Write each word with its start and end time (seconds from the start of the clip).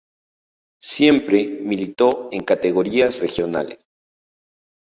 Siempre 0.81 1.45
militó 1.59 2.29
en 2.31 2.43
categorías 2.43 3.19
regionales. 3.19 3.85